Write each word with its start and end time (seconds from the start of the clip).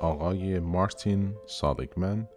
آقای 0.00 0.58
مارتین 0.58 1.34
سالیگمن 1.46 2.28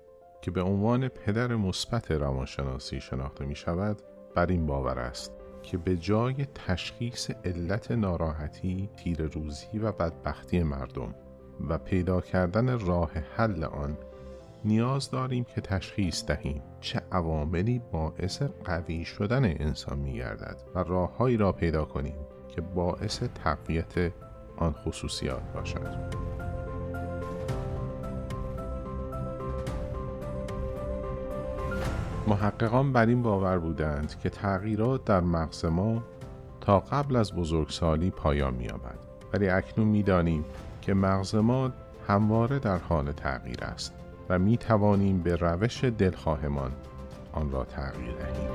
که 0.41 0.51
به 0.51 0.61
عنوان 0.61 1.07
پدر 1.07 1.55
مثبت 1.55 2.11
روانشناسی 2.11 3.01
شناخته 3.01 3.45
می 3.45 3.55
شود 3.55 4.01
بر 4.35 4.45
این 4.45 4.65
باور 4.65 4.99
است 4.99 5.31
که 5.63 5.77
به 5.77 5.97
جای 5.97 6.45
تشخیص 6.45 7.31
علت 7.45 7.91
ناراحتی، 7.91 8.89
تیر 8.97 9.21
روزی 9.21 9.79
و 9.79 9.91
بدبختی 9.91 10.63
مردم 10.63 11.15
و 11.69 11.77
پیدا 11.77 12.21
کردن 12.21 12.79
راه 12.79 13.11
حل 13.37 13.63
آن 13.63 13.97
نیاز 14.65 15.11
داریم 15.11 15.43
که 15.43 15.61
تشخیص 15.61 16.25
دهیم 16.25 16.61
چه 16.81 17.01
عواملی 17.11 17.81
باعث 17.91 18.41
قوی 18.41 19.05
شدن 19.05 19.45
انسان 19.45 19.99
می 19.99 20.13
گردد 20.13 20.57
و 20.75 20.79
راههایی 20.79 21.37
را 21.37 21.51
پیدا 21.51 21.85
کنیم 21.85 22.15
که 22.55 22.61
باعث 22.61 23.23
تقویت 23.23 24.11
آن 24.57 24.71
خصوصیات 24.71 25.53
باشد. 25.53 26.32
محققان 32.27 32.93
بر 32.93 33.05
این 33.05 33.21
باور 33.21 33.57
بودند 33.57 34.19
که 34.19 34.29
تغییرات 34.29 35.05
در 35.05 35.21
مغز 35.21 35.65
ما 35.65 36.03
تا 36.61 36.79
قبل 36.79 37.15
از 37.15 37.33
بزرگسالی 37.33 38.09
پایان 38.09 38.53
می‌یابد 38.53 38.97
ولی 39.33 39.49
اکنون 39.49 39.87
می‌دانیم 39.87 40.45
که 40.81 40.93
مغز 40.93 41.35
ما 41.35 41.71
همواره 42.07 42.59
در 42.59 42.77
حال 42.77 43.11
تغییر 43.11 43.63
است 43.63 43.93
و 44.29 44.39
می 44.39 44.57
توانیم 44.57 45.19
به 45.19 45.35
روش 45.35 45.83
دلخواهمان 45.83 46.71
آن 47.33 47.51
را 47.51 47.65
تغییر 47.65 48.13
دهیم. 48.13 48.49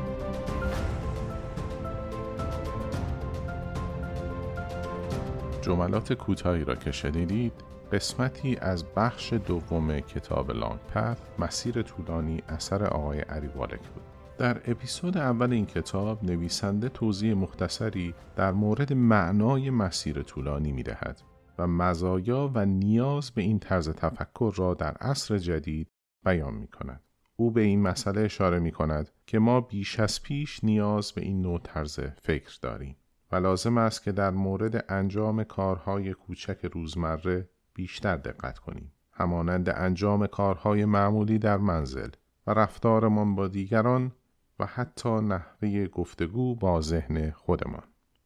جملات 5.63 6.13
کوتاهی 6.13 6.65
را 6.65 6.75
که 6.75 6.93
شنیدید 6.93 7.53
قسمتی 7.92 8.56
از 8.56 8.84
بخش 8.84 9.33
دوم 9.33 10.01
کتاب 10.01 10.51
لانگ 10.51 10.80
پث 10.95 11.19
مسیر 11.38 11.82
طولانی 11.82 12.43
اثر 12.49 12.85
آقای 12.85 13.21
علی 13.21 13.46
والک 13.46 13.80
بود 13.80 14.02
در 14.38 14.71
اپیزود 14.71 15.16
اول 15.16 15.52
این 15.52 15.66
کتاب 15.66 16.24
نویسنده 16.24 16.88
توضیح 16.88 17.35
مختصری 17.35 18.15
در 18.37 18.52
مورد 18.52 18.93
معنای 18.93 19.71
مسیر 19.71 20.23
طولانی 20.23 20.73
می 20.73 20.82
دهد 20.82 21.23
و 21.59 21.66
مزایا 21.66 22.51
و 22.54 22.66
نیاز 22.66 23.30
به 23.30 23.43
این 23.43 23.59
طرز 23.59 23.88
تفکر 23.91 24.52
را 24.57 24.74
در 24.74 24.93
عصر 24.93 25.38
جدید 25.38 25.88
بیان 26.24 26.54
می 26.54 26.66
کند. 26.66 27.02
او 27.37 27.51
به 27.51 27.60
این 27.60 27.82
مسئله 27.82 28.20
اشاره 28.20 28.59
می 28.59 28.73
کند 28.73 29.10
که 29.26 29.38
ما 29.38 29.60
بیش 29.60 30.01
از 30.01 30.23
پیش 30.23 30.65
نیاز 30.65 31.13
به 31.13 31.23
این 31.23 31.43
نوع 31.43 31.60
طرز 31.65 32.01
فکر 32.01 32.59
داریم 32.63 32.96
و 33.32 33.37
لازم 33.37 33.79
است 33.79 34.02
که 34.02 34.13
در 34.13 34.30
مورد 34.30 34.85
انجام 34.88 35.45
کارهای 35.45 36.15
کوچک 36.15 36.59
روزمره 36.73 37.48
بیشتر 37.79 38.16
دقت 38.16 38.59
کنیم. 38.59 38.93
همانند 39.12 39.68
انجام 39.68 40.26
کارهای 40.26 40.84
معمولی 40.84 41.38
در 41.38 41.57
منزل 41.57 42.09
و 42.46 42.51
رفتارمان 42.51 43.35
با 43.35 43.48
دیگران 43.48 44.12
و 44.59 44.66
حتی 44.66 45.09
نحوه 45.09 45.87
گفتگو 45.87 46.57
با 46.57 46.80
ذهن 46.80 47.30
خودمان. 47.30 47.82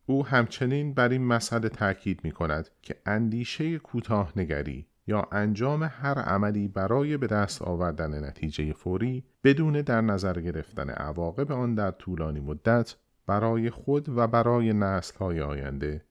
او 0.06 0.26
همچنین 0.26 0.94
بر 0.94 1.08
این 1.08 1.24
مسئله 1.24 1.68
تاکید 1.68 2.20
می 2.24 2.32
کند 2.32 2.68
که 2.82 2.96
اندیشه 3.06 3.78
کوتاه 3.78 4.32
نگری 4.36 4.86
یا 5.06 5.28
انجام 5.32 5.82
هر 5.82 6.18
عملی 6.18 6.68
برای 6.68 7.16
به 7.16 7.26
دست 7.26 7.62
آوردن 7.62 8.24
نتیجه 8.24 8.72
فوری 8.72 9.24
بدون 9.44 9.82
در 9.82 10.00
نظر 10.00 10.40
گرفتن 10.40 10.90
عواقب 10.90 11.52
آن 11.52 11.74
در 11.74 11.90
طولانی 11.90 12.40
مدت 12.40 12.94
برای 13.26 13.70
خود 13.70 14.08
و 14.08 14.26
برای 14.26 14.72
نسل 14.72 15.18
های 15.18 15.40
آینده 15.40 16.04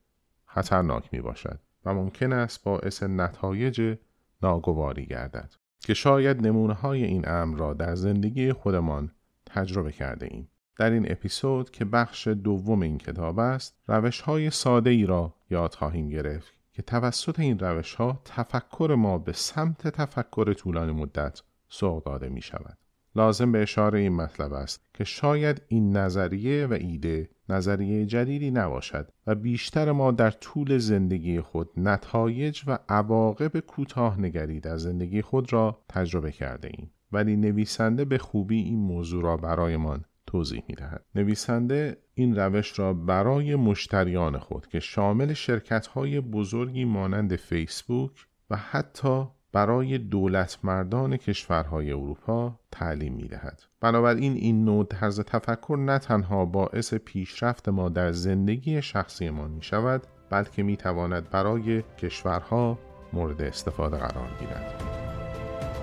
خطرناک 0.46 1.08
می 1.12 1.20
باشد 1.20 1.60
و 1.84 1.94
ممکن 1.94 2.32
است 2.32 2.64
باعث 2.64 3.02
نتایج 3.02 3.96
ناگواری 4.42 5.06
گردد 5.06 5.54
که 5.80 5.94
شاید 5.94 6.46
نمونه 6.46 6.74
های 6.74 7.04
این 7.04 7.28
امر 7.28 7.58
را 7.58 7.74
در 7.74 7.94
زندگی 7.94 8.52
خودمان 8.52 9.12
تجربه 9.46 9.92
کرده 9.92 10.28
ایم. 10.30 10.48
در 10.78 10.90
این 10.90 11.12
اپیزود 11.12 11.70
که 11.70 11.84
بخش 11.84 12.28
دوم 12.28 12.82
این 12.82 12.98
کتاب 12.98 13.38
است 13.38 13.76
روش 13.86 14.20
های 14.20 14.50
ساده 14.50 14.90
ای 14.90 15.06
را 15.06 15.34
یاد 15.50 15.74
خواهیم 15.74 16.08
گرفت 16.08 16.52
که 16.72 16.82
توسط 16.82 17.40
این 17.40 17.58
روش 17.58 17.94
ها 17.94 18.22
تفکر 18.24 18.94
ما 18.98 19.18
به 19.18 19.32
سمت 19.32 19.88
تفکر 19.88 20.52
طولانی 20.52 20.92
مدت 20.92 21.42
سوق 21.68 22.04
داده 22.04 22.28
می 22.28 22.42
شود. 22.42 22.78
لازم 23.16 23.52
به 23.52 23.62
اشاره 23.62 23.98
این 23.98 24.16
مطلب 24.16 24.52
است 24.52 24.86
که 24.94 25.04
شاید 25.04 25.62
این 25.68 25.96
نظریه 25.96 26.66
و 26.66 26.72
ایده 26.72 27.30
نظریه 27.52 28.06
جدیدی 28.06 28.50
نباشد 28.50 29.08
و 29.26 29.34
بیشتر 29.34 29.92
ما 29.92 30.10
در 30.10 30.30
طول 30.30 30.78
زندگی 30.78 31.40
خود 31.40 31.70
نتایج 31.76 32.62
و 32.66 32.78
عواقب 32.88 33.60
کوتاه 33.60 34.20
نگری 34.20 34.60
در 34.60 34.76
زندگی 34.76 35.22
خود 35.22 35.52
را 35.52 35.84
تجربه 35.88 36.32
کرده 36.32 36.70
ایم. 36.78 36.90
ولی 37.12 37.36
نویسنده 37.36 38.04
به 38.04 38.18
خوبی 38.18 38.62
این 38.62 38.78
موضوع 38.78 39.22
را 39.22 39.36
برایمان 39.36 40.04
توضیح 40.26 40.62
می 40.68 40.74
دهد. 40.74 41.04
نویسنده 41.14 41.96
این 42.14 42.36
روش 42.36 42.78
را 42.78 42.94
برای 42.94 43.56
مشتریان 43.56 44.38
خود 44.38 44.66
که 44.66 44.80
شامل 44.80 45.32
شرکت 45.32 45.86
های 45.86 46.20
بزرگی 46.20 46.84
مانند 46.84 47.36
فیسبوک 47.36 48.26
و 48.50 48.56
حتی 48.56 49.26
برای 49.52 49.98
دولت 49.98 50.58
مردان 50.62 51.16
کشورهای 51.16 51.92
اروپا 51.92 52.58
تعلیم 52.70 53.12
می 53.12 53.28
دهد. 53.28 53.62
بنابراین 53.80 54.32
این 54.32 54.64
نوع 54.64 54.84
طرز 54.84 55.20
تفکر 55.20 55.76
نه 55.78 55.98
تنها 55.98 56.44
باعث 56.44 56.94
پیشرفت 56.94 57.68
ما 57.68 57.88
در 57.88 58.12
زندگی 58.12 58.82
شخصیمان 58.82 59.50
می 59.50 59.62
شود 59.62 60.02
بلکه 60.30 60.62
می 60.62 60.76
تواند 60.76 61.30
برای 61.30 61.82
کشورها 61.98 62.78
مورد 63.12 63.42
استفاده 63.42 63.96
قرار 63.96 64.28
گیرد. 64.40 64.82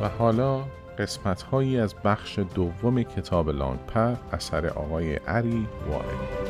و 0.02 0.09
حالا 0.09 0.63
قسمت 1.00 1.41
هایی 1.41 1.79
از 1.79 1.96
بخش 1.96 2.40
دوم 2.40 3.03
کتاب 3.03 3.50
لانگ 3.50 3.79
پر 3.79 4.16
اثر 4.31 4.68
آقای 4.68 5.19
اری 5.28 5.68
وارد 5.90 6.48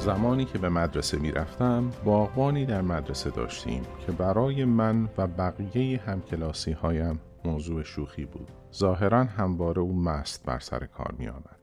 زمانی 0.00 0.44
که 0.44 0.58
به 0.58 0.68
مدرسه 0.68 1.18
می 1.18 1.32
رفتم 1.32 1.90
باغبانی 2.04 2.66
در 2.66 2.82
مدرسه 2.82 3.30
داشتیم 3.30 3.82
که 4.06 4.12
برای 4.12 4.64
من 4.64 5.08
و 5.18 5.26
بقیه 5.26 6.00
همکلاسی 6.00 6.72
هایم 6.72 7.20
موضوع 7.44 7.82
شوخی 7.82 8.24
بود. 8.24 8.48
ظاهرا 8.74 9.24
همواره 9.24 9.82
او 9.82 10.02
مست 10.02 10.46
بر 10.46 10.58
سر 10.58 10.86
کار 10.86 11.14
می 11.18 11.28
آمد 11.28 11.60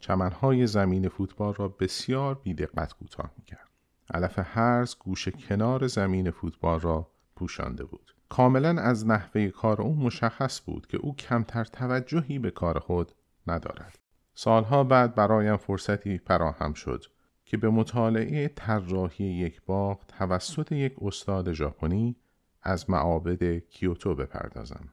چمنهای 0.00 0.66
زمین 0.66 1.08
فوتبال 1.08 1.54
را 1.54 1.68
بسیار 1.68 2.34
بیدقت 2.34 2.92
کوتاه 2.92 3.30
می 3.38 3.44
کرد 3.44 3.68
علف 4.14 4.38
هرز 4.42 4.96
گوش 4.98 5.28
کنار 5.28 5.86
زمین 5.86 6.30
فوتبال 6.30 6.80
را 6.80 7.10
پوشانده 7.36 7.84
بود. 7.84 8.14
کاملا 8.28 8.82
از 8.82 9.06
نحوه 9.06 9.48
کار 9.48 9.82
او 9.82 9.94
مشخص 9.94 10.60
بود 10.66 10.86
که 10.86 10.96
او 10.96 11.16
کمتر 11.16 11.64
توجهی 11.64 12.38
به 12.38 12.50
کار 12.50 12.78
خود 12.78 13.12
ندارد. 13.46 13.98
سالها 14.34 14.84
بعد 14.84 15.14
برایم 15.14 15.56
فرصتی 15.56 16.18
فراهم 16.18 16.72
شد. 16.72 17.04
که 17.48 17.56
به 17.56 17.70
مطالعه 17.70 18.48
طراحی 18.48 19.24
یک 19.24 19.62
باغ 19.66 20.06
توسط 20.06 20.72
یک 20.72 20.94
استاد 21.02 21.52
ژاپنی 21.52 22.16
از 22.62 22.90
معابد 22.90 23.58
کیوتو 23.58 24.14
بپردازم 24.14 24.88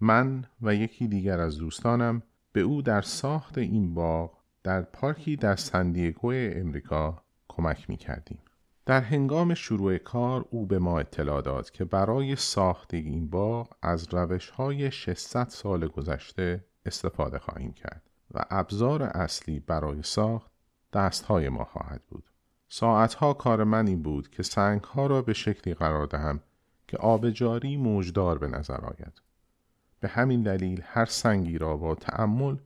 من 0.00 0.44
و 0.62 0.74
یکی 0.74 1.08
دیگر 1.08 1.40
از 1.40 1.58
دوستانم 1.58 2.22
به 2.52 2.60
او 2.60 2.82
در 2.82 3.02
ساخت 3.02 3.58
این 3.58 3.94
باغ 3.94 4.36
در 4.62 4.82
پارکی 4.82 5.36
در 5.36 5.56
سندیگو 5.56 6.32
امریکا 6.32 7.22
کمک 7.48 7.90
می 7.90 7.96
کردیم. 7.96 8.38
در 8.86 9.00
هنگام 9.00 9.54
شروع 9.54 9.98
کار 9.98 10.44
او 10.50 10.66
به 10.66 10.78
ما 10.78 11.00
اطلاع 11.00 11.42
داد 11.42 11.70
که 11.70 11.84
برای 11.84 12.36
ساخت 12.36 12.94
این 12.94 13.30
باغ 13.30 13.76
از 13.82 14.14
روش 14.14 14.50
های 14.50 14.90
600 14.90 15.48
سال 15.48 15.86
گذشته 15.86 16.64
استفاده 16.86 17.38
خواهیم 17.38 17.72
کرد 17.72 18.10
و 18.34 18.44
ابزار 18.50 19.02
اصلی 19.02 19.60
برای 19.60 20.02
ساخت 20.02 20.49
دستهای 20.92 21.48
ما 21.48 21.64
خواهد 21.64 22.02
بود. 22.08 22.30
ساعتها 22.68 23.32
کار 23.32 23.64
من 23.64 23.86
این 23.86 24.02
بود 24.02 24.30
که 24.30 24.42
سنگها 24.42 25.06
را 25.06 25.22
به 25.22 25.32
شکلی 25.32 25.74
قرار 25.74 26.06
دهم 26.06 26.40
که 26.88 26.96
آب 26.96 27.30
جاری 27.30 27.76
موجدار 27.76 28.38
به 28.38 28.48
نظر 28.48 28.80
آید. 28.80 29.22
به 30.00 30.08
همین 30.08 30.42
دلیل 30.42 30.82
هر 30.84 31.04
سنگی 31.04 31.58
را 31.58 31.76
با 31.76 31.94
تأمل 31.94 32.56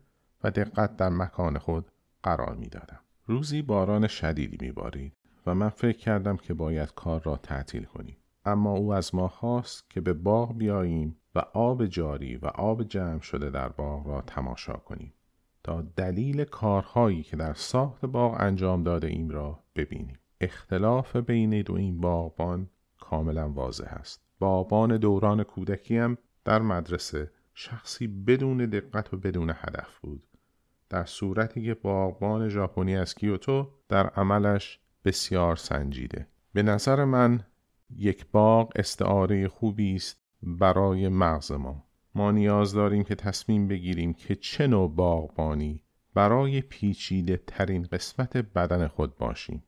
و 0.45 0.51
دقت 0.51 0.97
در 0.97 1.09
مکان 1.09 1.59
خود 1.59 1.91
قرار 2.23 2.55
می 2.55 2.67
دادم. 2.67 3.01
روزی 3.27 3.63
باران 3.63 4.07
شدیدی 4.07 4.67
می 4.67 4.73
بارید 4.73 5.13
و 5.47 5.55
من 5.55 5.69
فکر 5.69 5.99
کردم 5.99 6.37
که 6.37 6.55
باید 6.55 6.95
کار 6.95 7.23
را 7.23 7.37
تعطیل 7.37 7.85
کنیم. 7.85 8.17
اما 8.45 8.71
او 8.71 8.95
از 8.95 9.15
ما 9.15 9.29
خواست 9.29 9.91
که 9.91 10.01
به 10.01 10.13
باغ 10.13 10.59
بیاییم 10.59 11.17
و 11.35 11.39
آب 11.39 11.87
جاری 11.87 12.37
و 12.37 12.47
آب 12.47 12.83
جمع 12.83 13.21
شده 13.21 13.51
در 13.51 13.69
باغ 13.69 14.07
را 14.07 14.21
تماشا 14.21 14.73
کنیم. 14.73 15.13
تا 15.65 15.83
دلیل 15.97 16.45
کارهایی 16.45 17.23
که 17.23 17.37
در 17.37 17.55
ساخت 17.55 18.05
باغ 18.07 18.37
انجام 18.41 18.83
داده 18.83 19.07
ایم 19.07 19.31
را 19.31 19.65
ببینیم. 19.77 20.19
اختلاف 20.41 21.17
بین 21.17 21.63
دو 21.63 21.75
این 21.75 22.01
باغبان 22.01 22.69
کاملا 23.01 23.49
واضح 23.49 23.87
است. 23.89 24.23
باغبان 24.39 24.97
دوران 24.97 25.43
کودکیم 25.43 26.19
در 26.45 26.63
مدرسه 26.63 27.31
شخصی 27.55 28.07
بدون 28.07 28.57
دقت 28.57 29.15
و 29.15 29.17
بدون 29.17 29.51
هدف 29.51 29.99
بود. 29.99 30.25
در 30.91 31.05
صورتی 31.05 31.65
که 31.65 31.75
باغبان 31.75 32.49
ژاپنی 32.49 32.97
از 32.97 33.15
کیوتو 33.15 33.71
در 33.89 34.07
عملش 34.07 34.81
بسیار 35.05 35.57
سنجیده. 35.57 36.27
به 36.53 36.63
نظر 36.63 37.05
من 37.05 37.45
یک 37.91 38.27
باغ 38.33 38.73
استعاره 38.77 39.49
خوبی 39.49 39.95
است 39.95 40.21
برای 40.43 41.09
مغز 41.09 41.53
ما. 41.53 41.85
ما 42.15 42.31
نیاز 42.31 42.73
داریم 42.73 43.03
که 43.03 43.15
تصمیم 43.15 43.69
بگیریم 43.69 44.15
که 44.15 44.35
چه 44.35 44.67
نوع 44.67 44.95
باغبانی 44.95 45.83
برای 46.15 46.61
پیچیده 46.61 47.43
ترین 47.47 47.83
قسمت 47.83 48.37
بدن 48.37 48.87
خود 48.87 49.17
باشیم. 49.17 49.63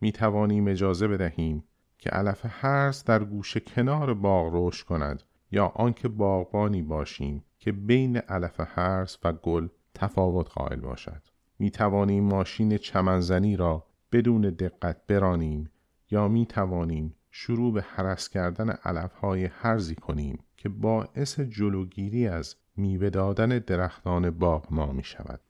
می 0.00 0.12
توانیم 0.12 0.68
اجازه 0.68 1.08
بدهیم 1.08 1.64
که 1.98 2.10
علف 2.10 2.40
هرز 2.48 3.04
در 3.04 3.24
گوشه 3.24 3.60
کنار 3.60 4.14
باغ 4.14 4.50
رشد 4.54 4.86
کند 4.86 5.22
یا 5.50 5.66
آنکه 5.66 6.08
باغبانی 6.08 6.82
باشیم 6.82 7.44
که 7.58 7.72
بین 7.72 8.16
علف 8.16 8.60
هرز 8.64 9.16
و 9.24 9.32
گل 9.32 9.68
تفاوت 9.94 10.50
قائل 10.50 10.80
باشد. 10.80 11.22
می 11.58 11.70
توانیم 11.70 12.24
ماشین 12.24 12.76
چمنزنی 12.76 13.56
را 13.56 13.86
بدون 14.12 14.40
دقت 14.40 15.06
برانیم 15.06 15.70
یا 16.10 16.28
می 16.28 16.46
توانیم 16.46 17.14
شروع 17.30 17.72
به 17.72 17.82
حرس 17.82 18.28
کردن 18.28 18.70
علفهای 18.70 19.44
هرزی 19.44 19.94
کنیم. 19.94 20.38
که 20.56 20.68
باعث 20.68 21.40
جلوگیری 21.40 22.28
از 22.28 22.56
میوه 22.76 23.10
دادن 23.10 23.58
درختان 23.58 24.30
باغ 24.30 24.66
ما 24.72 24.92
می 24.92 25.04
شود. 25.04 25.40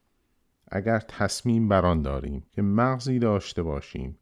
اگر 0.69 0.99
تصمیم 0.99 1.69
بران 1.69 2.03
داریم 2.03 2.47
که 2.51 2.63
مغزی 2.63 3.19
داشته 3.19 3.63
باشیم 3.63 4.19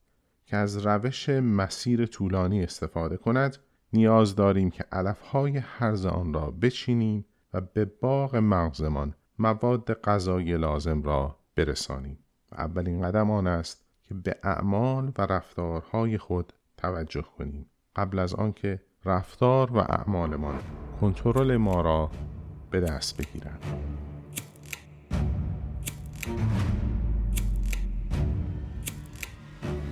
که 0.46 0.56
از 0.56 0.86
روش 0.86 1.28
مسیر 1.28 2.06
طولانی 2.06 2.62
استفاده 2.62 3.16
کند 3.16 3.56
نیاز 3.92 4.34
داریم 4.34 4.70
که 4.70 4.84
علفهای 4.92 5.56
هرز 5.56 6.06
آن 6.06 6.34
را 6.34 6.50
بچینیم 6.50 7.24
و 7.54 7.60
به 7.60 7.84
باغ 7.84 8.36
مغزمان 8.36 9.14
مواد 9.38 9.92
غذایی 9.94 10.56
لازم 10.56 11.02
را 11.02 11.38
برسانیم 11.56 12.18
و 12.52 12.54
اولین 12.54 13.02
قدم 13.02 13.30
آن 13.30 13.46
است 13.46 13.84
که 14.02 14.14
به 14.14 14.36
اعمال 14.42 15.12
و 15.18 15.22
رفتارهای 15.22 16.18
خود 16.18 16.52
توجه 16.76 17.24
کنیم 17.38 17.66
قبل 17.96 18.18
از 18.18 18.34
آنکه 18.34 18.80
رفتار 19.04 19.72
و 19.72 19.78
اعمالمان 19.78 20.58
کنترل 21.00 21.56
ما 21.56 21.80
را 21.80 22.10
به 22.70 22.80
دست 22.80 23.16
بگیرند 23.16 23.62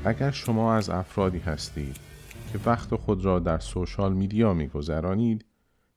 اگر 0.05 0.31
شما 0.31 0.75
از 0.75 0.91
افرادی 0.91 1.39
هستید 1.39 1.97
که 2.53 2.59
وقت 2.67 2.95
خود 2.95 3.25
را 3.25 3.39
در 3.39 3.59
سوشال 3.59 4.13
میدیا 4.13 4.55
میگذرانید 4.55 5.45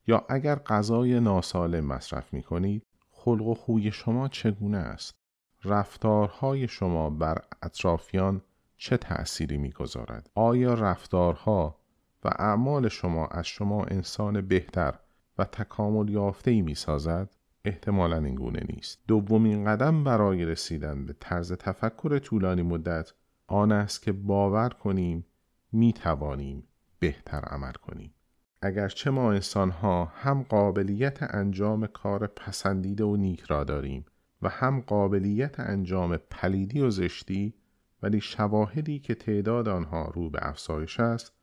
یا 0.07 0.25
اگر 0.29 0.55
غذای 0.55 1.19
ناسالم 1.19 1.85
مصرف 1.85 2.33
می 2.33 2.43
کنید 2.43 2.85
خلق 3.11 3.47
و 3.47 3.53
خوی 3.53 3.91
شما 3.91 4.27
چگونه 4.27 4.77
است؟ 4.77 5.15
رفتارهای 5.63 6.67
شما 6.67 7.09
بر 7.09 7.37
اطرافیان 7.61 8.41
چه 8.77 8.97
تأثیری 8.97 9.57
می‌گذارد؟ 9.57 10.29
آیا 10.35 10.73
رفتارها 10.73 11.82
و 12.25 12.29
اعمال 12.39 12.89
شما 12.89 13.27
از 13.27 13.47
شما 13.47 13.83
انسان 13.83 14.41
بهتر 14.41 14.99
و 15.37 15.43
تکامل 15.43 16.09
یافته 16.09 16.51
ای 16.51 16.61
می 16.61 16.75
سازد؟ 16.75 17.29
احتمالا 17.65 18.17
این 18.17 18.35
گونه 18.35 18.63
نیست. 18.69 18.99
دومین 19.07 19.65
قدم 19.65 20.03
برای 20.03 20.45
رسیدن 20.45 21.05
به 21.05 21.15
طرز 21.19 21.53
تفکر 21.53 22.19
طولانی 22.19 22.61
مدت 22.61 23.13
آن 23.47 23.71
است 23.71 24.01
که 24.01 24.11
باور 24.11 24.69
کنیم 24.69 25.25
می 25.71 25.93
توانیم 25.93 26.67
بهتر 26.99 27.39
عمل 27.39 27.71
کنیم. 27.71 28.13
اگرچه 28.61 29.09
ما 29.09 29.31
انسان 29.31 29.69
ها 29.69 30.05
هم 30.05 30.43
قابلیت 30.43 31.17
انجام 31.21 31.87
کار 31.87 32.27
پسندیده 32.27 33.03
و 33.03 33.15
نیک 33.15 33.41
را 33.41 33.63
داریم 33.63 34.05
و 34.41 34.49
هم 34.49 34.81
قابلیت 34.81 35.59
انجام 35.59 36.17
پلیدی 36.17 36.81
و 36.81 36.89
زشتی 36.89 37.53
ولی 38.01 38.21
شواهدی 38.21 38.99
که 38.99 39.15
تعداد 39.15 39.67
آنها 39.67 40.11
رو 40.13 40.29
به 40.29 40.39
افزایش 40.41 40.99
است 40.99 41.33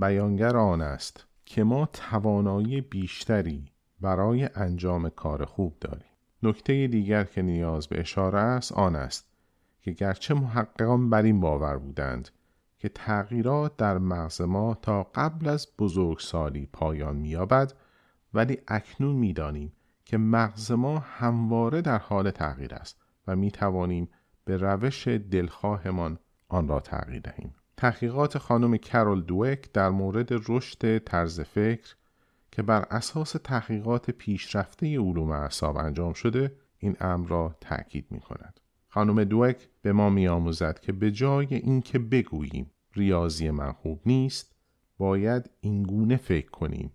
بیانگر 0.00 0.56
آن 0.56 0.80
است 0.80 1.26
که 1.44 1.64
ما 1.64 1.86
توانایی 1.92 2.80
بیشتری 2.80 3.72
برای 4.00 4.48
انجام 4.54 5.08
کار 5.08 5.44
خوب 5.44 5.76
داریم 5.80 6.10
نکته 6.42 6.86
دیگر 6.86 7.24
که 7.24 7.42
نیاز 7.42 7.88
به 7.88 8.00
اشاره 8.00 8.38
است 8.38 8.72
آن 8.72 8.96
است 8.96 9.26
که 9.80 9.90
گرچه 9.90 10.34
محققان 10.34 11.10
بر 11.10 11.22
این 11.22 11.40
باور 11.40 11.76
بودند 11.76 12.28
که 12.78 12.88
تغییرات 12.88 13.76
در 13.76 13.98
مغز 13.98 14.40
ما 14.40 14.74
تا 14.74 15.02
قبل 15.02 15.48
از 15.48 15.68
بزرگسالی 15.78 16.68
پایان 16.72 17.16
مییابد 17.16 17.72
ولی 18.34 18.58
اکنون 18.68 19.16
می‌دانیم 19.16 19.72
که 20.04 20.18
مغز 20.18 20.72
ما 20.72 20.98
همواره 20.98 21.82
در 21.82 21.98
حال 21.98 22.30
تغییر 22.30 22.74
است 22.74 23.00
و 23.26 23.36
می 23.36 23.50
توانیم 23.50 24.08
به 24.44 24.56
روش 24.56 25.08
دلخواهمان 25.08 26.18
آن 26.48 26.68
را 26.68 26.80
تغییر 26.80 27.20
دهیم. 27.20 27.54
تحقیقات 27.80 28.38
خانم 28.38 28.76
کرول 28.76 29.22
دوک 29.22 29.72
در 29.72 29.90
مورد 29.90 30.28
رشد 30.48 30.98
طرز 30.98 31.40
فکر 31.40 31.96
که 32.52 32.62
بر 32.62 32.86
اساس 32.90 33.36
تحقیقات 33.44 34.10
پیشرفته 34.10 34.98
علوم 34.98 35.30
اعصاب 35.30 35.76
انجام 35.76 36.12
شده 36.12 36.56
این 36.78 36.96
امر 37.00 37.28
را 37.28 37.56
تأکید 37.60 38.06
می 38.10 38.20
کند. 38.20 38.60
خانم 38.88 39.24
دوک 39.24 39.68
به 39.82 39.92
ما 39.92 40.10
می 40.10 40.28
آموزد 40.28 40.78
که 40.78 40.92
به 40.92 41.10
جای 41.10 41.54
اینکه 41.54 41.98
بگوییم 41.98 42.70
ریاضی 42.94 43.50
من 43.50 43.72
خوب 43.72 44.00
نیست 44.06 44.56
باید 44.98 45.50
اینگونه 45.60 46.16
فکر 46.16 46.50
کنیم 46.50 46.92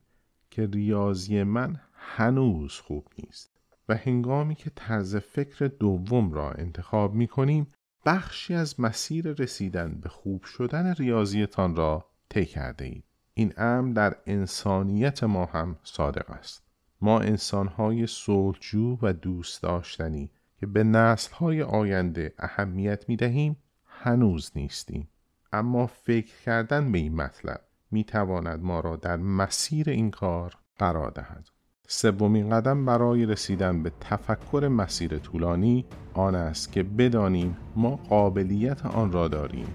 که 0.49 0.65
ریاضی 0.65 1.43
من 1.43 1.81
هنوز 1.93 2.73
خوب 2.73 3.07
نیست 3.19 3.51
و 3.89 3.95
هنگامی 3.95 4.55
که 4.55 4.71
طرز 4.75 5.15
فکر 5.15 5.67
دوم 5.67 6.33
را 6.33 6.51
انتخاب 6.51 7.13
می 7.13 7.27
کنیم 7.27 7.67
بخشی 8.05 8.53
از 8.53 8.79
مسیر 8.79 9.31
رسیدن 9.31 9.99
به 10.01 10.09
خوب 10.09 10.43
شدن 10.43 10.93
ریاضیتان 10.93 11.75
را 11.75 12.05
طی 12.29 12.45
کرده 12.45 12.85
اید. 12.85 13.03
این 13.33 13.53
امر 13.57 13.93
در 13.93 14.15
انسانیت 14.25 15.23
ما 15.23 15.45
هم 15.45 15.77
صادق 15.83 16.29
است. 16.29 16.63
ما 17.01 17.19
انسانهای 17.19 18.07
صلحجو 18.07 18.97
و 19.01 19.13
دوست 19.13 19.63
داشتنی 19.63 20.31
که 20.57 20.65
به 20.65 20.83
نسلهای 20.83 21.63
آینده 21.63 22.33
اهمیت 22.39 23.09
می 23.09 23.15
دهیم 23.15 23.57
هنوز 23.85 24.51
نیستیم. 24.55 25.09
اما 25.53 25.87
فکر 25.87 26.41
کردن 26.45 26.91
به 26.91 26.97
این 26.97 27.15
مطلب 27.15 27.61
می 27.91 28.03
تواند 28.03 28.63
ما 28.63 28.79
را 28.79 28.95
در 28.95 29.17
مسیر 29.17 29.89
این 29.89 30.11
کار 30.11 30.57
قرار 30.77 31.11
دهد. 31.11 31.49
سومین 31.87 32.49
قدم 32.49 32.85
برای 32.85 33.25
رسیدن 33.25 33.83
به 33.83 33.91
تفکر 34.01 34.67
مسیر 34.67 35.17
طولانی 35.17 35.85
آن 36.13 36.35
است 36.35 36.71
که 36.71 36.83
بدانیم 36.83 37.57
ما 37.75 37.99
قابلیت 38.09 38.85
آن 38.85 39.11
را 39.11 39.27
داریم 39.27 39.67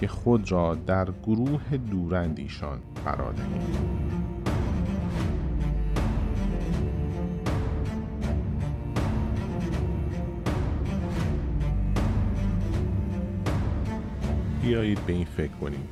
که 0.00 0.08
خود 0.08 0.52
را 0.52 0.74
در 0.74 1.08
گروه 1.26 1.76
دورندیشان 1.76 2.78
قرار 3.04 3.32
دهیم. 3.32 3.60
بیایید 14.62 15.06
به 15.06 15.12
این 15.12 15.24
فکر 15.24 15.52
کنیم 15.52 15.88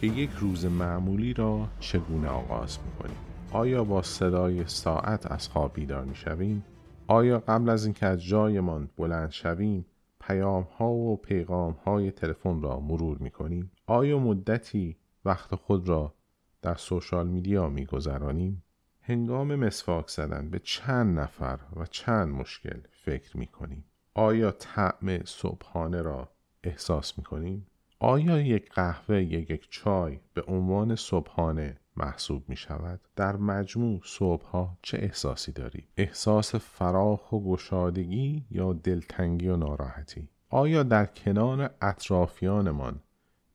که 0.00 0.06
یک 0.06 0.30
روز 0.40 0.64
معمولی 0.64 1.34
را 1.34 1.68
چگونه 1.80 2.28
آغاز 2.28 2.78
می‌کنیم 2.86 3.31
آیا 3.54 3.84
با 3.84 4.02
صدای 4.02 4.66
ساعت 4.66 5.32
از 5.32 5.48
خواب 5.48 5.74
بیدار 5.74 6.04
می 6.04 6.14
شویم؟ 6.14 6.64
آیا 7.06 7.38
قبل 7.38 7.68
از 7.68 7.84
اینکه 7.84 8.06
از 8.06 8.24
جایمان 8.24 8.90
بلند 8.96 9.30
شویم 9.30 9.86
پیام 10.20 10.62
ها 10.62 10.90
و 10.90 11.16
پیغام 11.16 11.72
های 11.72 12.10
تلفن 12.10 12.62
را 12.62 12.80
مرور 12.80 13.18
می 13.18 13.30
کنیم؟ 13.30 13.70
آیا 13.86 14.18
مدتی 14.18 14.96
وقت 15.24 15.54
خود 15.54 15.88
را 15.88 16.14
در 16.62 16.74
سوشال 16.74 17.28
میدیا 17.28 17.68
می 17.68 17.86
گذرانیم؟ 17.86 18.62
هنگام 19.00 19.54
مسواک 19.54 20.08
زدن 20.08 20.50
به 20.50 20.58
چند 20.58 21.18
نفر 21.18 21.58
و 21.76 21.86
چند 21.86 22.28
مشکل 22.28 22.80
فکر 22.90 23.36
می 23.36 23.46
کنیم؟ 23.46 23.84
آیا 24.14 24.50
طعم 24.50 25.24
صبحانه 25.24 26.02
را 26.02 26.28
احساس 26.64 27.18
می 27.18 27.24
کنیم؟ 27.24 27.66
آیا 27.98 28.40
یک 28.40 28.72
قهوه 28.72 29.22
یا 29.22 29.40
یک 29.40 29.70
چای 29.70 30.20
به 30.34 30.42
عنوان 30.42 30.96
صبحانه 30.96 31.78
محسوب 31.96 32.48
می 32.48 32.56
شود 32.56 33.00
در 33.16 33.36
مجموع 33.36 34.00
صبح 34.04 34.44
ها 34.46 34.78
چه 34.82 34.98
احساسی 34.98 35.52
دارید؟ 35.52 35.88
احساس 35.96 36.54
فراخ 36.54 37.32
و 37.32 37.40
گشادگی 37.40 38.44
یا 38.50 38.72
دلتنگی 38.72 39.48
و 39.48 39.56
ناراحتی؟ 39.56 40.28
آیا 40.48 40.82
در 40.82 41.06
کنار 41.06 41.74
اطرافیانمان 41.82 43.00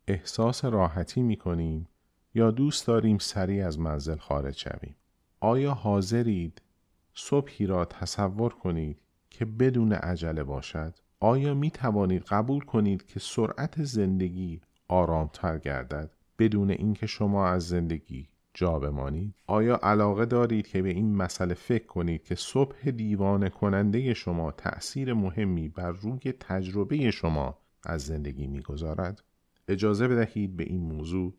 احساس 0.07 0.65
راحتی 0.65 1.21
می 1.21 1.37
کنیم 1.37 1.87
یا 2.33 2.51
دوست 2.51 2.87
داریم 2.87 3.17
سریع 3.17 3.67
از 3.67 3.79
منزل 3.79 4.17
خارج 4.17 4.57
شویم؟ 4.57 4.95
آیا 5.39 5.73
حاضرید 5.73 6.61
صبحی 7.13 7.65
را 7.65 7.85
تصور 7.85 8.53
کنید 8.53 8.97
که 9.29 9.45
بدون 9.45 9.93
عجله 9.93 10.43
باشد؟ 10.43 10.95
آیا 11.19 11.53
می 11.53 11.71
توانید 11.71 12.23
قبول 12.23 12.65
کنید 12.65 13.05
که 13.05 13.19
سرعت 13.19 13.83
زندگی 13.83 14.61
آرامتر 14.87 15.57
گردد؟ 15.57 16.11
بدون 16.39 16.71
اینکه 16.71 17.07
شما 17.07 17.47
از 17.47 17.67
زندگی 17.67 18.27
جا 18.53 18.79
بمانید. 18.79 19.35
آیا 19.47 19.79
علاقه 19.83 20.25
دارید 20.25 20.67
که 20.67 20.81
به 20.81 20.89
این 20.89 21.15
مسئله 21.15 21.53
فکر 21.53 21.85
کنید 21.85 22.23
که 22.23 22.35
صبح 22.35 22.89
دیوانه 22.89 23.49
کننده 23.49 24.13
شما 24.13 24.51
تأثیر 24.51 25.13
مهمی 25.13 25.69
بر 25.69 25.91
روی 25.91 26.33
تجربه 26.39 27.11
شما 27.11 27.57
از 27.83 28.01
زندگی 28.01 28.47
می‌گذارد؟ 28.47 29.23
اجازه 29.67 30.07
بدهید 30.07 30.57
به 30.57 30.63
این 30.63 30.81
موضوع 30.81 31.33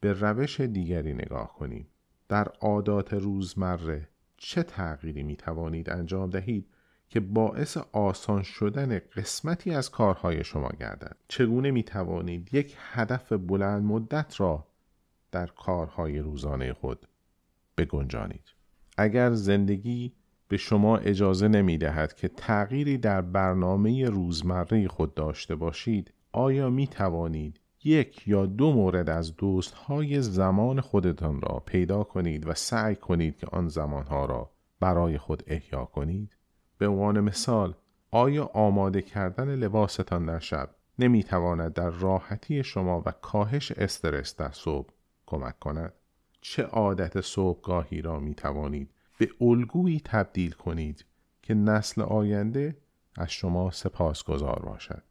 به 0.00 0.12
روش 0.12 0.60
دیگری 0.60 1.12
نگاه 1.12 1.54
کنیم. 1.54 1.86
در 2.28 2.48
عادات 2.60 3.14
روزمره 3.14 4.08
چه 4.36 4.62
تغییری 4.62 5.22
می 5.22 5.36
توانید 5.36 5.90
انجام 5.90 6.30
دهید؟ 6.30 6.66
که 7.08 7.20
باعث 7.20 7.76
آسان 7.92 8.42
شدن 8.42 8.98
قسمتی 8.98 9.70
از 9.70 9.90
کارهای 9.90 10.44
شما 10.44 10.68
گردد 10.80 11.16
چگونه 11.28 11.70
می 11.70 11.82
توانید 11.82 12.54
یک 12.54 12.76
هدف 12.78 13.32
بلند 13.32 13.84
مدت 13.84 14.40
را 14.40 14.66
در 15.32 15.46
کارهای 15.46 16.18
روزانه 16.18 16.72
خود 16.72 17.06
بگنجانید 17.76 18.44
اگر 18.98 19.32
زندگی 19.32 20.12
به 20.48 20.56
شما 20.56 20.96
اجازه 20.96 21.48
نمی 21.48 21.78
دهد 21.78 22.14
که 22.14 22.28
تغییری 22.28 22.98
در 22.98 23.20
برنامه 23.20 24.04
روزمره 24.08 24.88
خود 24.88 25.14
داشته 25.14 25.54
باشید 25.54 26.12
آیا 26.32 26.70
می 26.70 26.86
توانید 26.86 27.60
یک 27.84 28.28
یا 28.28 28.46
دو 28.46 28.72
مورد 28.72 29.10
از 29.10 29.36
دوست 29.36 29.74
های 29.74 30.22
زمان 30.22 30.80
خودتان 30.80 31.40
را 31.40 31.62
پیدا 31.66 32.04
کنید 32.04 32.48
و 32.48 32.54
سعی 32.54 32.96
کنید 32.96 33.36
که 33.36 33.46
آن 33.52 33.68
زمانها 33.68 34.26
را 34.26 34.50
برای 34.80 35.18
خود 35.18 35.42
احیا 35.46 35.84
کنید؟ 35.84 36.37
به 36.78 36.88
عنوان 36.88 37.20
مثال 37.20 37.74
آیا 38.10 38.44
آماده 38.44 39.02
کردن 39.02 39.54
لباستان 39.54 40.26
در 40.26 40.38
شب 40.38 40.70
نمی 40.98 41.24
تواند 41.24 41.72
در 41.72 41.90
راحتی 41.90 42.64
شما 42.64 43.02
و 43.06 43.10
کاهش 43.10 43.72
استرس 43.72 44.36
در 44.36 44.50
صبح 44.52 44.90
کمک 45.26 45.58
کند؟ 45.58 45.92
چه 46.40 46.62
عادت 46.62 47.20
صبحگاهی 47.20 48.02
را 48.02 48.20
می 48.20 48.34
توانید 48.34 48.90
به 49.18 49.30
الگویی 49.40 50.00
تبدیل 50.04 50.52
کنید 50.52 51.04
که 51.42 51.54
نسل 51.54 52.02
آینده 52.02 52.76
از 53.16 53.30
شما 53.30 53.70
سپاسگزار 53.70 54.62
باشد؟ 54.66 55.02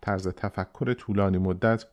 طرز 0.00 0.28
تفکر 0.28 0.94
طولانی 0.94 1.38
مدت 1.38 1.84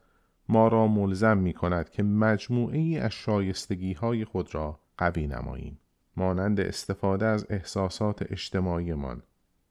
ما 0.50 0.67
را 0.67 0.88
ملزم 0.88 1.38
می 1.38 1.53
کند 1.53 1.89
که 1.89 2.03
مجموعه 2.03 2.77
ای 2.77 3.00
از 3.00 3.12
شایستگی 3.12 3.93
های 3.93 4.25
خود 4.25 4.55
را 4.55 4.79
قوی 4.98 5.27
نماییم. 5.27 5.79
مانند 6.18 6.60
استفاده 6.60 7.26
از 7.26 7.46
احساسات 7.50 8.32
اجتماعیمان 8.32 9.24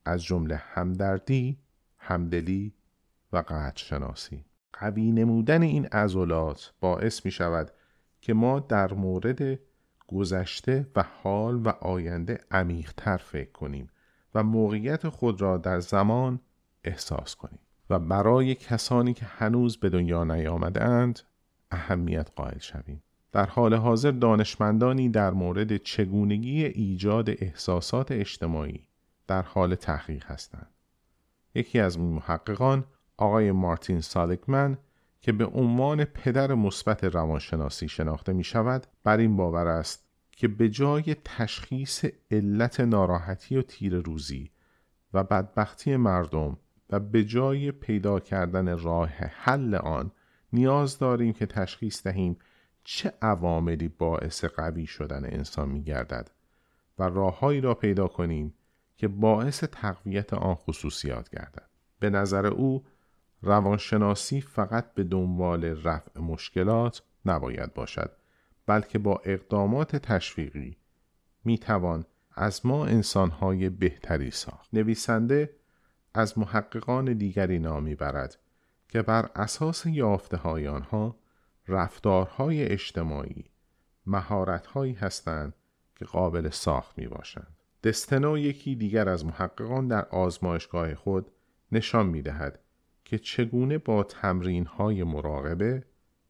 از 0.05 0.25
جمله 0.25 0.57
همدردی، 0.57 1.59
همدلی 1.99 2.75
و 3.33 3.45
شناسی. 3.75 4.45
قوی 4.73 5.12
نمودن 5.12 5.62
این 5.62 5.87
عضلات 5.87 6.73
باعث 6.81 7.25
می 7.25 7.31
شود 7.31 7.71
که 8.21 8.35
ما 8.35 8.61
در 8.61 8.93
مورد 8.93 9.59
گذشته 10.07 10.87
و 10.97 11.05
حال 11.23 11.55
و 11.67 11.69
آینده 11.69 12.41
عمیقتر 12.50 13.17
فکر 13.17 13.53
کنیم 13.53 13.91
و 14.35 14.43
موقعیت 14.43 15.09
خود 15.09 15.41
را 15.41 15.57
در 15.57 15.81
زمان 15.81 16.41
احساس 16.85 17.37
کنیم 17.37 17.59
و 17.91 17.99
برای 17.99 18.55
کسانی 18.55 19.15
که 19.15 19.25
هنوز 19.25 19.76
به 19.76 19.88
دنیا 19.88 20.25
نیامدند 20.25 21.21
اهمیت 21.71 22.31
قائل 22.37 22.59
شویم. 22.59 23.03
در 23.33 23.47
حال 23.47 23.75
حاضر 23.75 24.11
دانشمندانی 24.11 25.09
در 25.09 25.30
مورد 25.30 25.76
چگونگی 25.76 26.64
ایجاد 26.64 27.30
احساسات 27.30 28.12
اجتماعی 28.12 28.88
در 29.26 29.42
حال 29.42 29.75
تحقیق 29.75 30.25
هستند. 30.25 30.71
یکی 31.54 31.80
از 31.80 31.99
محققان 31.99 32.85
آقای 33.16 33.52
مارتین 33.52 34.00
سالکمن 34.00 34.78
که 35.21 35.33
به 35.33 35.47
عنوان 35.47 36.04
پدر 36.04 36.54
مثبت 36.54 37.04
روانشناسی 37.04 37.88
شناخته 37.88 38.33
می 38.33 38.45
شود 38.45 38.87
بر 39.04 39.18
این 39.18 39.37
باور 39.37 39.66
است 39.66 40.06
که 40.33 40.49
به 40.49 40.68
جای 40.68 41.16
تشخیص 41.25 42.04
علت 42.30 42.80
ناراحتی 42.80 43.56
و 43.56 43.62
تیر 43.62 43.97
روزی 43.97 44.50
و 45.14 45.25
بدبختی 45.25 45.97
مردم 45.97 46.56
و 46.90 47.00
به 47.00 47.25
جای 47.25 47.73
پیدا 47.73 48.21
کردن 48.21 48.78
راه 48.78 49.09
حل 49.09 49.75
آن 49.75 50.11
نیاز 50.52 50.99
داریم 50.99 51.33
که 51.33 51.47
تشخیص 51.47 52.02
دهیم 52.02 52.37
چه 52.88 53.12
عواملی 53.23 53.88
باعث 53.88 54.45
قوی 54.45 54.87
شدن 54.87 55.25
انسان 55.25 55.69
می 55.69 55.83
گردد 55.83 56.31
و 56.99 57.02
راههایی 57.02 57.61
را 57.61 57.75
پیدا 57.75 58.09
کنیم 58.09 58.55
که 58.97 59.09
باعث 59.09 59.64
تقویت 59.64 60.35
آن 60.35 60.55
خصوصیات 60.55 61.31
گردد. 61.31 61.69
به 61.99 62.11
نظر 62.11 62.47
او 62.47 62.85
روانشناسی 63.43 64.40
فقط 64.40 64.95
به 64.95 65.05
دنبال 65.05 65.64
رفع 65.64 66.21
مشکلات 66.21 67.02
نباید 67.25 67.75
باشد 67.75 68.16
بلکه 68.66 68.99
با 68.99 69.21
اقدامات 69.25 69.97
تشویقی 69.97 70.76
می 71.45 71.59
توان 71.59 72.05
از 72.35 72.66
ما 72.66 72.87
انسانهای 72.87 73.69
بهتری 73.71 74.31
ساخت. 74.31 74.69
نویسنده 74.73 75.50
از 76.14 76.38
محققان 76.38 77.12
دیگری 77.12 77.59
نامی 77.59 77.95
برد 77.95 78.38
که 78.88 79.02
بر 79.02 79.31
اساس 79.35 79.87
یافته 79.87 80.37
های 80.37 80.69
آنها 80.69 81.16
رفتارهای 81.68 82.64
اجتماعی 82.64 83.44
مهارتهایی 84.06 84.92
هستند 84.92 85.54
که 85.96 86.04
قابل 86.04 86.50
ساخت 86.50 86.99
می 86.99 87.06
باشند. 87.06 87.56
دستنو 87.82 88.38
یکی 88.38 88.75
دیگر 88.75 89.08
از 89.08 89.26
محققان 89.26 89.88
در 89.88 90.04
آزمایشگاه 90.04 90.94
خود 90.94 91.30
نشان 91.73 92.06
می 92.06 92.23
دهد 92.23 92.61
که 93.04 93.18
چگونه 93.18 93.78
با 93.78 94.02
تمرین 94.02 94.66
های 94.66 95.04
مراقبه 95.04 95.85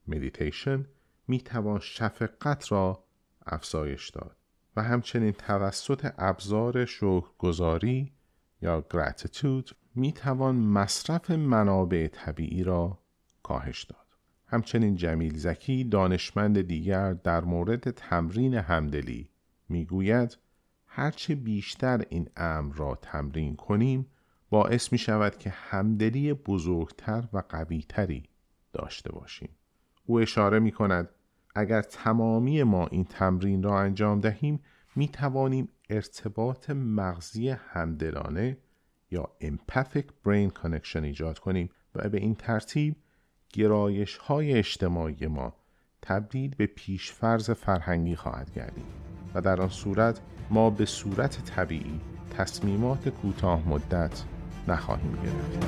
مدیتیشن 0.06 0.86
می 1.28 1.40
توان 1.40 1.78
شفقت 1.78 2.72
را 2.72 3.04
افزایش 3.46 4.10
داد 4.10 4.36
و 4.76 4.82
همچنین 4.82 5.32
توسط 5.32 6.12
ابزار 6.18 6.84
شکرگزاری 6.84 8.12
یا 8.62 8.86
گراتیتود 8.90 9.70
می 9.94 10.12
توان 10.12 10.54
مصرف 10.56 11.30
منابع 11.30 12.08
طبیعی 12.08 12.64
را 12.64 12.98
کاهش 13.42 13.84
داد. 13.84 14.05
همچنین 14.46 14.96
جمیل 14.96 15.38
زکی 15.38 15.84
دانشمند 15.84 16.60
دیگر 16.60 17.12
در 17.12 17.44
مورد 17.44 17.90
تمرین 17.90 18.54
همدلی 18.54 19.30
می‌گوید 19.68 20.38
هرچه 20.86 21.34
بیشتر 21.34 22.04
این 22.08 22.28
امر 22.36 22.74
را 22.74 22.94
تمرین 22.94 23.56
کنیم 23.56 24.06
باعث 24.50 24.92
می 24.92 24.98
شود 24.98 25.38
که 25.38 25.50
همدلی 25.50 26.32
بزرگتر 26.32 27.28
و 27.32 27.42
قویتری 27.48 28.22
داشته 28.72 29.12
باشیم. 29.12 29.48
او 30.06 30.20
اشاره 30.20 30.58
می 30.58 30.72
کند 30.72 31.08
اگر 31.54 31.82
تمامی 31.82 32.62
ما 32.62 32.86
این 32.86 33.04
تمرین 33.04 33.62
را 33.62 33.80
انجام 33.80 34.20
دهیم 34.20 34.60
می 34.96 35.08
توانیم 35.08 35.68
ارتباط 35.90 36.70
مغزی 36.70 37.48
همدلانه 37.48 38.58
یا 39.10 39.30
empathic 39.42 40.04
brain 40.24 40.50
connection 40.62 40.96
ایجاد 40.96 41.38
کنیم 41.38 41.70
و 41.94 42.08
به 42.08 42.18
این 42.18 42.34
ترتیب 42.34 42.96
گرایش 43.52 44.16
های 44.16 44.52
اجتماعی 44.52 45.26
ما 45.26 45.54
تبدیل 46.02 46.54
به 46.54 46.66
پیشفرز 46.66 47.50
فرهنگی 47.50 48.16
خواهد 48.16 48.50
گردید 48.54 48.86
و 49.34 49.40
در 49.40 49.60
آن 49.60 49.68
صورت 49.68 50.20
ما 50.50 50.70
به 50.70 50.84
صورت 50.84 51.44
طبیعی 51.44 52.00
تصمیمات 52.38 53.08
کوتاه 53.08 53.68
مدت 53.68 54.24
نخواهیم 54.68 55.12
گرفت. 55.12 55.66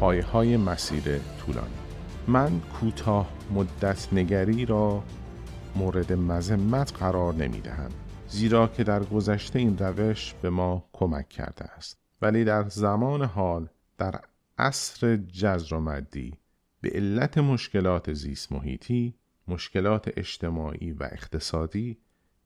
پایه 0.00 0.24
های 0.24 0.56
مسیر 0.56 1.18
طولانی 1.18 1.74
من 2.28 2.60
کوتاه 2.60 3.28
مدت 3.54 4.08
نگری 4.12 4.66
را 4.66 5.02
مورد 5.76 6.12
مذمت 6.12 6.92
قرار 6.98 7.34
نمی 7.34 7.60
دهم 7.60 7.90
زیرا 8.28 8.66
که 8.66 8.84
در 8.84 9.04
گذشته 9.04 9.58
این 9.58 9.78
روش 9.78 10.34
به 10.34 10.50
ما 10.50 10.88
کمک 10.92 11.28
کرده 11.28 11.64
است. 11.64 11.98
ولی 12.22 12.44
در 12.44 12.68
زمان 12.68 13.22
حال 13.22 13.68
در 13.98 14.20
عصر 14.58 15.16
جزر 15.16 15.74
و 15.74 15.80
مدی 15.80 16.38
به 16.80 16.90
علت 16.94 17.38
مشکلات 17.38 18.12
زیست 18.12 18.52
محیطی 18.52 19.14
مشکلات 19.48 20.12
اجتماعی 20.16 20.92
و 20.92 21.02
اقتصادی 21.02 21.98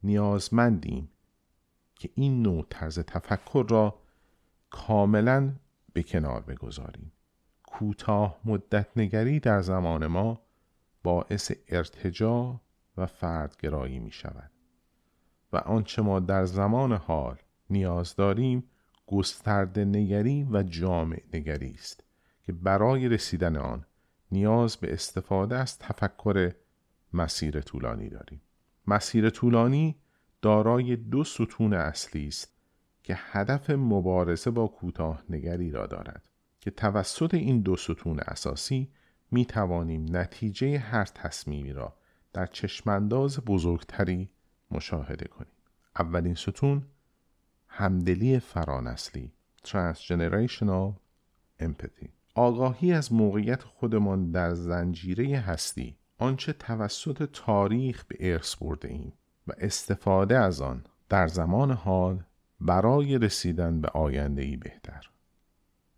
نیازمندیم 0.02 1.10
که 1.94 2.10
این 2.14 2.42
نوع 2.42 2.66
طرز 2.70 2.98
تفکر 2.98 3.66
را 3.68 3.98
کاملا 4.70 5.52
به 5.92 6.02
کنار 6.02 6.40
بگذاریم. 6.40 7.12
کوتاه 7.66 8.40
مدت 8.44 8.86
نگری 8.96 9.40
در 9.40 9.62
زمان 9.62 10.06
ما 10.06 10.40
باعث 11.02 11.52
ارتجا 11.68 12.60
و 13.00 13.06
فردگرایی 13.06 13.98
می 13.98 14.10
شود. 14.10 14.50
و 15.52 15.56
آنچه 15.56 16.02
ما 16.02 16.20
در 16.20 16.44
زمان 16.44 16.92
حال 16.92 17.36
نیاز 17.70 18.16
داریم 18.16 18.64
گسترده 19.06 19.84
نگری 19.84 20.44
و 20.52 20.62
جامع 20.62 21.22
نگری 21.34 21.70
است 21.70 22.04
که 22.42 22.52
برای 22.52 23.08
رسیدن 23.08 23.56
آن 23.56 23.84
نیاز 24.32 24.76
به 24.76 24.92
استفاده 24.92 25.56
از 25.56 25.78
تفکر 25.78 26.52
مسیر 27.12 27.60
طولانی 27.60 28.08
داریم. 28.08 28.42
مسیر 28.86 29.30
طولانی 29.30 29.96
دارای 30.42 30.96
دو 30.96 31.24
ستون 31.24 31.74
اصلی 31.74 32.28
است 32.28 32.52
که 33.02 33.14
هدف 33.18 33.70
مبارزه 33.70 34.50
با 34.50 34.66
کوتاه 34.66 35.24
نگری 35.30 35.70
را 35.70 35.86
دارد 35.86 36.28
که 36.60 36.70
توسط 36.70 37.34
این 37.34 37.60
دو 37.60 37.76
ستون 37.76 38.20
اساسی 38.20 38.90
می 39.30 39.46
توانیم 39.46 40.16
نتیجه 40.16 40.78
هر 40.78 41.04
تصمیمی 41.04 41.72
را 41.72 41.96
در 42.32 42.46
چشمانداز 42.46 43.38
بزرگتری 43.38 44.30
مشاهده 44.70 45.28
کنیم. 45.28 45.52
اولین 45.98 46.34
ستون 46.34 46.82
همدلی 47.68 48.38
فرانسلی 48.38 49.32
Transgenerational 49.66 50.92
Empathy. 51.62 52.08
آگاهی 52.34 52.92
از 52.92 53.12
موقعیت 53.12 53.62
خودمان 53.62 54.30
در 54.30 54.54
زنجیره 54.54 55.38
هستی 55.38 55.96
آنچه 56.18 56.52
توسط 56.52 57.28
تاریخ 57.32 58.04
به 58.04 58.32
ارث 58.32 58.56
برده 58.56 58.88
ایم 58.88 59.12
و 59.46 59.52
استفاده 59.58 60.38
از 60.38 60.60
آن 60.60 60.84
در 61.08 61.26
زمان 61.26 61.70
حال 61.70 62.24
برای 62.60 63.18
رسیدن 63.18 63.80
به 63.80 63.88
آینده 63.88 64.42
ای 64.42 64.56
بهتر. 64.56 65.10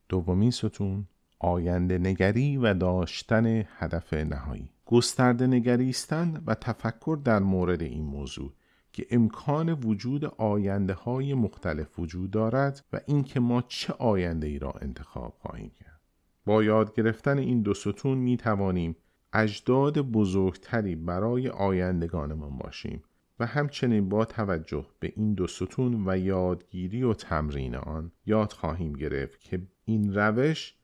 دومین 0.09 0.51
ستون 0.51 1.07
آینده 1.39 1.99
نگری 1.99 2.57
و 2.57 2.75
داشتن 2.75 3.65
هدف 3.79 4.15
نهایی. 4.15 4.72
گسترده 4.92 5.46
نگریستن 5.46 6.42
و 6.46 6.54
تفکر 6.54 7.18
در 7.25 7.38
مورد 7.38 7.82
این 7.82 8.04
موضوع 8.04 8.52
که 8.92 9.06
امکان 9.11 9.72
وجود 9.72 10.25
آینده 10.25 10.94
های 10.94 11.34
مختلف 11.34 11.99
وجود 11.99 12.30
دارد 12.30 12.84
و 12.92 13.00
اینکه 13.06 13.40
ما 13.40 13.62
چه 13.68 13.92
آینده 13.92 14.46
ای 14.46 14.58
را 14.58 14.70
انتخاب 14.80 15.34
خواهیم 15.38 15.70
کرد. 15.70 16.00
با 16.44 16.64
یاد 16.64 16.94
گرفتن 16.94 17.38
این 17.38 17.62
دو 17.62 17.75
ستون 17.75 18.18
می 18.18 18.37
توانیم 18.37 18.96
اجداد 19.32 19.99
بزرگتری 19.99 20.96
برای 20.96 21.49
آیندگانمان 21.49 22.58
باشیم 22.58 23.02
و 23.40 23.46
همچنین 23.46 24.08
با 24.08 24.25
توجه 24.25 24.87
به 25.00 25.12
این 25.16 25.34
دو 25.34 25.46
ستون 25.46 26.08
و 26.08 26.18
یادگیری 26.18 27.02
و 27.02 27.14
تمرین 27.14 27.75
آن 27.75 28.12
یاد 28.26 28.52
خواهیم 28.52 28.92
گرفت 28.92 29.40
که 29.40 29.62
این 29.84 30.14
روش 30.14 30.75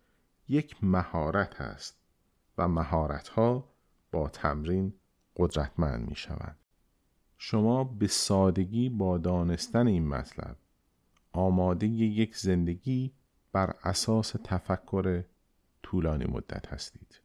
یک 0.48 0.76
مهارت 0.82 1.60
است 1.60 2.00
و 2.58 2.68
مهارت 2.68 3.28
ها 3.28 3.77
تمرین 4.26 4.92
قدرتمند 5.37 6.08
می 6.08 6.14
شوند. 6.14 6.56
شما 7.38 7.84
به 7.84 8.06
سادگی 8.06 8.88
با 8.88 9.18
دانستن 9.18 9.87
این 9.87 10.08
مطلب 10.08 10.56
آماده 11.32 11.87
یک 11.87 12.37
زندگی 12.37 13.12
بر 13.52 13.75
اساس 13.84 14.34
تفکر 14.44 15.22
طولانی 15.82 16.25
مدت 16.25 16.72
هستید. 16.72 17.20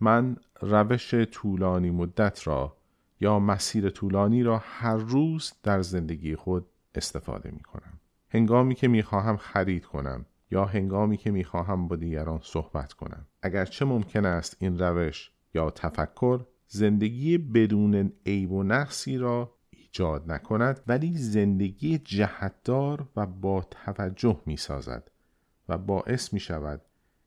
من 0.00 0.36
روش 0.60 1.14
طولانی 1.14 1.90
مدت 1.90 2.46
را 2.46 2.76
یا 3.20 3.38
مسیر 3.38 3.90
طولانی 3.90 4.42
را 4.42 4.58
هر 4.64 4.96
روز 4.96 5.52
در 5.62 5.82
زندگی 5.82 6.36
خود 6.36 6.66
استفاده 6.94 7.50
می 7.50 7.60
کنم. 7.60 8.00
هنگامی 8.28 8.74
که 8.74 8.88
می 8.88 9.02
خواهم 9.02 9.36
خرید 9.36 9.84
کنم 9.84 10.26
یا 10.50 10.64
هنگامی 10.64 11.16
که 11.16 11.30
می 11.30 11.44
خواهم 11.44 11.88
با 11.88 11.96
دیگران 11.96 12.40
صحبت 12.42 12.92
کنم. 12.92 13.26
اگرچه 13.42 13.84
ممکن 13.84 14.24
است 14.24 14.56
این 14.60 14.78
روش 14.78 15.31
یا 15.54 15.70
تفکر 15.70 16.46
زندگی 16.66 17.38
بدون 17.38 18.12
عیب 18.26 18.52
و 18.52 18.62
نقصی 18.62 19.18
را 19.18 19.54
ایجاد 19.70 20.32
نکند 20.32 20.80
ولی 20.86 21.18
زندگی 21.18 21.98
جهتدار 21.98 23.08
و 23.16 23.26
با 23.26 23.62
توجه 23.70 24.40
می 24.46 24.56
سازد 24.56 25.10
و 25.68 25.78
باعث 25.78 26.32
می 26.32 26.40
شود 26.40 26.80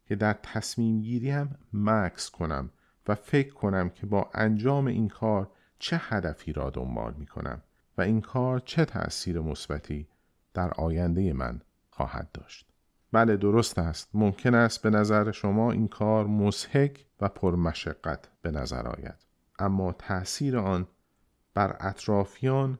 که 0.05 0.15
در 0.15 0.33
تصمیم 0.43 1.01
گیری 1.01 1.29
هم 1.29 1.55
مکس 1.73 2.29
کنم 2.29 2.69
و 3.07 3.15
فکر 3.15 3.53
کنم 3.53 3.89
که 3.89 4.05
با 4.05 4.29
انجام 4.33 4.87
این 4.87 5.07
کار 5.07 5.51
چه 5.79 5.97
هدفی 6.01 6.53
را 6.53 6.69
دنبال 6.69 7.13
می 7.17 7.25
کنم 7.25 7.61
و 7.97 8.01
این 8.01 8.21
کار 8.21 8.59
چه 8.59 8.85
تأثیر 8.85 9.39
مثبتی 9.39 10.07
در 10.53 10.71
آینده 10.73 11.33
من 11.33 11.61
خواهد 11.89 12.31
داشت. 12.33 12.64
بله 13.15 13.37
درست 13.37 13.79
است. 13.79 14.09
ممکن 14.13 14.55
است 14.55 14.81
به 14.81 14.89
نظر 14.89 15.31
شما 15.31 15.71
این 15.71 15.87
کار 15.87 16.27
مسحک 16.27 17.05
و 17.21 17.29
پرمشقت 17.29 18.29
به 18.41 18.51
نظر 18.51 18.87
آید. 18.87 19.25
اما 19.59 19.91
تأثیر 19.91 20.57
آن 20.57 20.87
بر 21.53 21.77
اطرافیان 21.79 22.79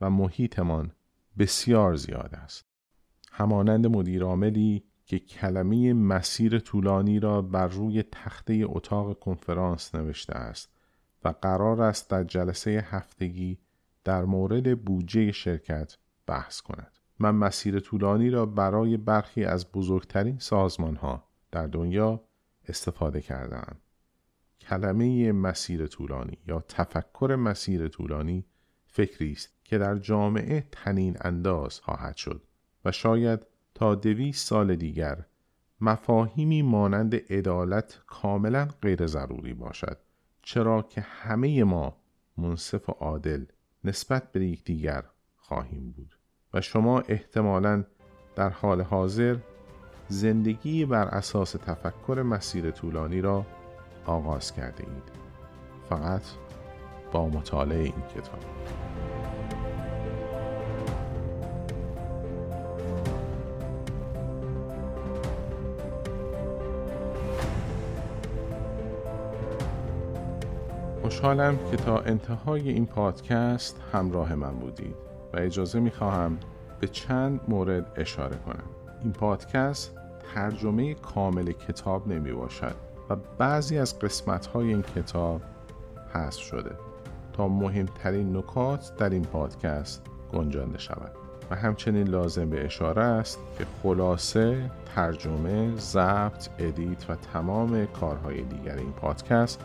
و 0.00 0.10
محیطمان 0.10 0.92
بسیار 1.38 1.96
زیاد 1.96 2.34
است. 2.34 2.64
همانند 3.32 3.86
مدیرعاملی 3.86 4.84
که 5.04 5.18
کلمه 5.18 5.92
مسیر 5.92 6.58
طولانی 6.58 7.20
را 7.20 7.42
بر 7.42 7.66
روی 7.66 8.02
تخته 8.02 8.64
اتاق 8.66 9.18
کنفرانس 9.18 9.94
نوشته 9.94 10.34
است 10.34 10.68
و 11.24 11.28
قرار 11.28 11.82
است 11.82 12.10
در 12.10 12.24
جلسه 12.24 12.86
هفتگی 12.90 13.58
در 14.04 14.24
مورد 14.24 14.84
بودجه 14.84 15.32
شرکت 15.32 15.96
بحث 16.26 16.60
کند. 16.60 16.95
من 17.18 17.30
مسیر 17.30 17.80
طولانی 17.80 18.30
را 18.30 18.46
برای 18.46 18.96
برخی 18.96 19.44
از 19.44 19.72
بزرگترین 19.72 20.38
سازمان 20.38 20.96
ها 20.96 21.28
در 21.52 21.66
دنیا 21.66 22.20
استفاده 22.68 23.20
کردم. 23.20 23.76
کلمه 24.60 25.32
مسیر 25.32 25.86
طولانی 25.86 26.38
یا 26.46 26.60
تفکر 26.60 27.36
مسیر 27.36 27.88
طولانی 27.88 28.44
فکری 28.86 29.32
است 29.32 29.48
که 29.64 29.78
در 29.78 29.96
جامعه 29.98 30.68
تنین 30.72 31.16
انداز 31.20 31.80
خواهد 31.80 32.16
شد 32.16 32.42
و 32.84 32.92
شاید 32.92 33.40
تا 33.74 33.94
دویست 33.94 34.46
سال 34.46 34.76
دیگر 34.76 35.26
مفاهیمی 35.80 36.62
مانند 36.62 37.14
عدالت 37.14 38.02
کاملا 38.06 38.68
غیر 38.82 39.06
ضروری 39.06 39.54
باشد 39.54 39.98
چرا 40.42 40.82
که 40.82 41.00
همه 41.00 41.64
ما 41.64 41.96
منصف 42.38 42.88
و 42.88 42.92
عادل 42.92 43.44
نسبت 43.84 44.32
به 44.32 44.46
یکدیگر 44.46 45.04
خواهیم 45.36 45.90
بود 45.90 46.15
شما 46.60 47.00
احتمالا 47.00 47.84
در 48.36 48.50
حال 48.50 48.82
حاضر 48.82 49.36
زندگی 50.08 50.84
بر 50.84 51.04
اساس 51.04 51.52
تفکر 51.52 52.22
مسیر 52.22 52.70
طولانی 52.70 53.20
را 53.20 53.46
آغاز 54.06 54.54
کرده 54.54 54.84
اید. 54.84 55.16
فقط 55.88 56.22
با 57.12 57.28
مطالعه 57.28 57.82
این 57.82 58.02
کتاب. 58.14 58.40
خوشحالم 71.02 71.58
که 71.70 71.76
تا 71.76 72.00
انتهای 72.00 72.68
این 72.68 72.86
پادکست 72.86 73.80
همراه 73.92 74.34
من 74.34 74.52
بودید. 74.58 75.05
اجازه 75.38 75.80
می 75.80 75.90
خواهم 75.90 76.38
به 76.80 76.88
چند 76.88 77.40
مورد 77.48 77.92
اشاره 77.96 78.36
کنم. 78.36 78.64
این 79.02 79.12
پادکست 79.12 79.94
ترجمه 80.34 80.94
کامل 80.94 81.52
کتاب 81.52 82.08
نمی 82.08 82.32
باشد 82.32 82.74
و 83.10 83.16
بعضی 83.38 83.78
از 83.78 83.98
قسمت 83.98 84.46
های 84.46 84.68
این 84.68 84.82
کتاب 84.82 85.40
حذف 86.14 86.40
شده 86.40 86.70
تا 87.32 87.48
مهمترین 87.48 88.36
نکات 88.36 88.92
در 88.98 89.10
این 89.10 89.24
پادکست 89.24 90.02
گنجانده 90.32 90.78
شود. 90.78 91.12
و 91.50 91.54
همچنین 91.54 92.08
لازم 92.08 92.50
به 92.50 92.64
اشاره 92.64 93.02
است 93.02 93.38
که 93.58 93.66
خلاصه، 93.82 94.70
ترجمه، 94.94 95.76
ضبط، 95.76 96.48
ادیت 96.58 97.10
و 97.10 97.14
تمام 97.32 97.86
کارهای 97.86 98.42
دیگر 98.42 98.76
این 98.76 98.92
پادکست 98.92 99.60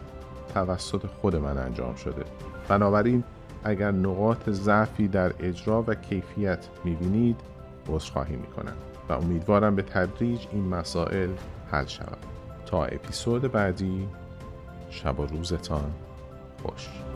توسط 0.54 1.06
خود 1.08 1.36
من 1.36 1.58
انجام 1.58 1.96
شده. 1.96 2.24
بنابراین 2.68 3.24
اگر 3.64 3.92
نقاط 3.92 4.50
ضعفی 4.50 5.08
در 5.08 5.34
اجرا 5.40 5.84
و 5.88 5.96
کیفیت 5.96 6.68
می‌بینید 6.84 7.36
عذرخواهی 7.90 8.36
می‌کنم 8.36 8.76
و 9.10 9.14
امیدوارم 9.14 9.76
به 9.76 9.82
تدریج 9.82 10.48
این 10.52 10.68
مسائل 10.68 11.30
حل 11.72 11.86
شود. 11.86 12.18
تا 12.66 12.86
اپیزود 12.86 13.52
بعدی 13.52 14.08
شب 14.90 15.20
و 15.20 15.26
روزتان 15.26 15.92
خوش. 16.64 17.11